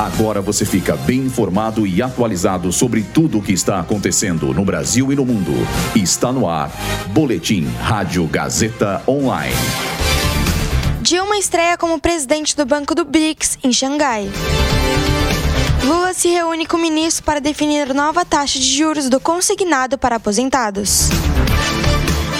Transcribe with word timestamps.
Agora 0.00 0.40
você 0.40 0.64
fica 0.64 0.96
bem 0.96 1.18
informado 1.18 1.86
e 1.86 2.00
atualizado 2.00 2.72
sobre 2.72 3.02
tudo 3.02 3.36
o 3.36 3.42
que 3.42 3.52
está 3.52 3.78
acontecendo 3.78 4.54
no 4.54 4.64
Brasil 4.64 5.12
e 5.12 5.14
no 5.14 5.26
mundo. 5.26 5.52
Está 5.94 6.32
no 6.32 6.48
ar. 6.48 6.72
Boletim 7.08 7.66
Rádio 7.82 8.26
Gazeta 8.26 9.02
Online. 9.06 9.54
Dilma 11.02 11.36
estreia 11.36 11.76
como 11.76 12.00
presidente 12.00 12.56
do 12.56 12.64
Banco 12.64 12.94
do 12.94 13.04
BRICS 13.04 13.58
em 13.62 13.74
Xangai. 13.74 14.30
Lula 15.84 16.14
se 16.14 16.28
reúne 16.28 16.64
com 16.64 16.78
o 16.78 16.80
ministro 16.80 17.22
para 17.22 17.38
definir 17.38 17.92
nova 17.92 18.24
taxa 18.24 18.58
de 18.58 18.74
juros 18.74 19.10
do 19.10 19.20
consignado 19.20 19.98
para 19.98 20.16
aposentados. 20.16 21.10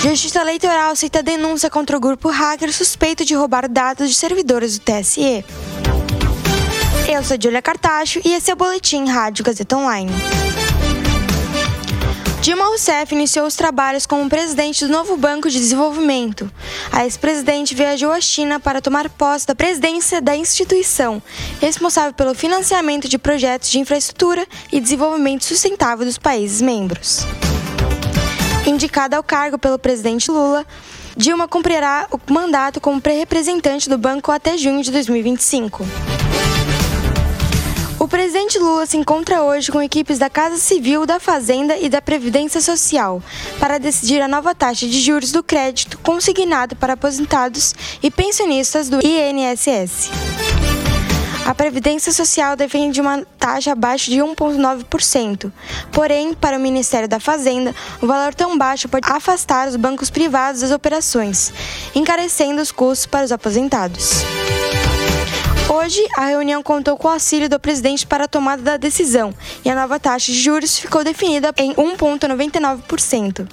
Justiça 0.00 0.40
Eleitoral 0.40 0.92
aceita 0.92 1.22
denúncia 1.22 1.68
contra 1.68 1.94
o 1.94 2.00
grupo 2.00 2.30
hacker 2.30 2.72
suspeito 2.72 3.22
de 3.22 3.34
roubar 3.34 3.68
dados 3.68 4.08
de 4.08 4.14
servidores 4.14 4.78
do 4.78 4.82
TSE. 4.82 5.44
Eu 7.20 7.24
sou 7.24 7.36
Julia 7.38 7.60
Cartacho 7.60 8.18
e 8.24 8.32
esse 8.32 8.50
é 8.50 8.54
o 8.54 8.56
Boletim 8.56 9.04
Rádio 9.04 9.44
Gazeta 9.44 9.76
Online. 9.76 10.10
Dilma 12.40 12.64
Rousseff 12.64 13.14
iniciou 13.14 13.46
os 13.46 13.54
trabalhos 13.54 14.06
como 14.06 14.26
presidente 14.26 14.86
do 14.86 14.90
novo 14.90 15.18
Banco 15.18 15.50
de 15.50 15.58
Desenvolvimento. 15.58 16.50
A 16.90 17.04
ex-presidente 17.04 17.74
viajou 17.74 18.10
à 18.10 18.22
China 18.22 18.58
para 18.58 18.80
tomar 18.80 19.10
posse 19.10 19.46
da 19.46 19.54
presidência 19.54 20.22
da 20.22 20.34
instituição, 20.34 21.22
responsável 21.60 22.14
pelo 22.14 22.34
financiamento 22.34 23.06
de 23.06 23.18
projetos 23.18 23.68
de 23.68 23.78
infraestrutura 23.78 24.46
e 24.72 24.80
desenvolvimento 24.80 25.44
sustentável 25.44 26.06
dos 26.06 26.16
países 26.16 26.62
membros. 26.62 27.26
Indicada 28.66 29.18
ao 29.18 29.22
cargo 29.22 29.58
pelo 29.58 29.78
presidente 29.78 30.30
Lula, 30.30 30.64
Dilma 31.14 31.46
cumprirá 31.46 32.08
o 32.10 32.32
mandato 32.32 32.80
como 32.80 32.98
pré-representante 32.98 33.90
do 33.90 33.98
banco 33.98 34.32
até 34.32 34.56
junho 34.56 34.82
de 34.82 34.90
2025. 34.90 35.84
O 38.00 38.08
presidente 38.08 38.58
Lula 38.58 38.86
se 38.86 38.96
encontra 38.96 39.42
hoje 39.42 39.70
com 39.70 39.82
equipes 39.82 40.18
da 40.18 40.30
Casa 40.30 40.56
Civil, 40.56 41.04
da 41.04 41.20
Fazenda 41.20 41.76
e 41.76 41.86
da 41.86 42.00
Previdência 42.00 42.58
Social 42.58 43.22
para 43.58 43.76
decidir 43.76 44.22
a 44.22 44.26
nova 44.26 44.54
taxa 44.54 44.86
de 44.86 44.98
juros 44.98 45.32
do 45.32 45.42
crédito 45.42 45.98
consignado 45.98 46.74
para 46.74 46.94
aposentados 46.94 47.74
e 48.02 48.10
pensionistas 48.10 48.88
do 48.88 49.00
INSS. 49.06 50.10
A 51.44 51.54
Previdência 51.54 52.10
Social 52.10 52.56
defende 52.56 53.02
uma 53.02 53.22
taxa 53.38 53.72
abaixo 53.72 54.10
de 54.10 54.16
1,9%. 54.16 55.52
Porém, 55.92 56.32
para 56.32 56.56
o 56.56 56.60
Ministério 56.60 57.08
da 57.08 57.20
Fazenda, 57.20 57.74
o 58.00 58.06
valor 58.06 58.34
tão 58.34 58.56
baixo 58.56 58.88
pode 58.88 59.06
afastar 59.12 59.68
os 59.68 59.76
bancos 59.76 60.08
privados 60.08 60.62
das 60.62 60.70
operações, 60.70 61.52
encarecendo 61.94 62.62
os 62.62 62.72
custos 62.72 63.04
para 63.04 63.26
os 63.26 63.32
aposentados. 63.32 64.24
Hoje, 65.72 66.04
a 66.16 66.26
reunião 66.26 66.64
contou 66.64 66.96
com 66.96 67.06
o 67.06 67.12
auxílio 67.12 67.48
do 67.48 67.60
presidente 67.60 68.04
para 68.04 68.24
a 68.24 68.28
tomada 68.28 68.60
da 68.60 68.76
decisão 68.76 69.32
e 69.64 69.70
a 69.70 69.74
nova 69.76 70.00
taxa 70.00 70.32
de 70.32 70.36
juros 70.36 70.76
ficou 70.76 71.04
definida 71.04 71.54
em 71.56 71.72
1,99%. 71.74 73.48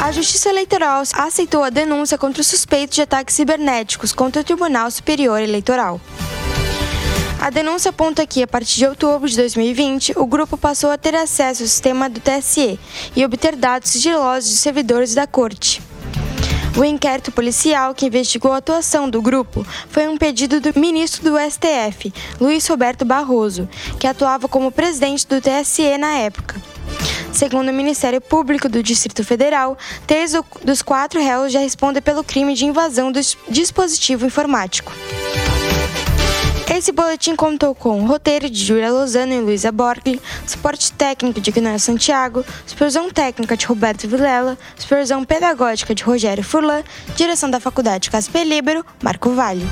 A 0.00 0.12
Justiça 0.12 0.50
Eleitoral 0.50 1.02
aceitou 1.14 1.64
a 1.64 1.70
denúncia 1.70 2.16
contra 2.16 2.40
os 2.40 2.46
suspeitos 2.46 2.94
de 2.94 3.02
ataques 3.02 3.34
cibernéticos 3.34 4.12
contra 4.12 4.40
o 4.40 4.44
Tribunal 4.44 4.88
Superior 4.88 5.40
Eleitoral. 5.40 6.00
A 7.40 7.50
denúncia 7.50 7.88
aponta 7.88 8.24
que, 8.24 8.40
a 8.40 8.46
partir 8.46 8.76
de 8.76 8.86
outubro 8.86 9.28
de 9.28 9.36
2020, 9.36 10.12
o 10.16 10.26
grupo 10.26 10.56
passou 10.56 10.92
a 10.92 10.96
ter 10.96 11.16
acesso 11.16 11.64
ao 11.64 11.68
sistema 11.68 12.08
do 12.08 12.20
TSE 12.20 12.78
e 13.16 13.24
obter 13.24 13.56
dados 13.56 13.90
sigilosos 13.90 14.48
de 14.48 14.56
servidores 14.58 15.12
da 15.12 15.26
Corte. 15.26 15.81
O 16.74 16.84
inquérito 16.84 17.30
policial 17.30 17.94
que 17.94 18.06
investigou 18.06 18.52
a 18.52 18.56
atuação 18.56 19.08
do 19.08 19.20
grupo 19.20 19.64
foi 19.88 20.08
um 20.08 20.16
pedido 20.16 20.58
do 20.58 20.78
ministro 20.78 21.22
do 21.22 21.38
STF, 21.38 22.12
Luiz 22.40 22.66
Roberto 22.66 23.04
Barroso, 23.04 23.68
que 24.00 24.06
atuava 24.06 24.48
como 24.48 24.72
presidente 24.72 25.26
do 25.26 25.40
TSE 25.40 25.98
na 25.98 26.14
época. 26.14 26.56
Segundo 27.30 27.68
o 27.68 27.74
Ministério 27.74 28.20
Público 28.20 28.70
do 28.70 28.82
Distrito 28.82 29.22
Federal, 29.22 29.76
três 30.06 30.32
dos 30.64 30.80
quatro 30.80 31.20
réus 31.20 31.52
já 31.52 31.60
respondem 31.60 32.02
pelo 32.02 32.24
crime 32.24 32.54
de 32.54 32.64
invasão 32.64 33.12
do 33.12 33.20
dispositivo 33.48 34.26
informático. 34.26 34.92
Esse 36.70 36.90
boletim 36.90 37.36
contou 37.36 37.74
com 37.74 38.04
roteiro 38.04 38.48
de 38.48 38.64
Júlia 38.64 38.90
Lozano 38.90 39.32
e 39.32 39.40
Luísa 39.40 39.70
Borgli, 39.70 40.20
suporte 40.46 40.92
técnico 40.92 41.40
de 41.40 41.50
Gnara 41.50 41.78
Santiago, 41.78 42.44
supervisão 42.66 43.10
técnica 43.10 43.56
de 43.56 43.66
Roberto 43.66 44.08
Vilela, 44.08 44.58
supervisão 44.76 45.24
pedagógica 45.24 45.94
de 45.94 46.02
Rogério 46.02 46.42
Furlan, 46.42 46.82
direção 47.14 47.50
da 47.50 47.60
Faculdade 47.60 48.10
Casper 48.10 48.44
Libero, 48.46 48.84
Marco 49.02 49.30
Vale. 49.30 49.66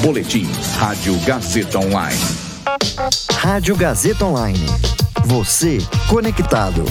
Boletim 0.00 0.46
Rádio 0.78 1.18
Gazeta 1.20 1.78
Online. 1.78 2.20
Rádio 3.32 3.76
Gazeta 3.76 4.24
Online. 4.24 4.66
Você 5.24 5.78
conectado. 6.08 6.84